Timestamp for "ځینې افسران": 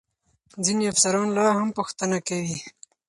0.63-1.27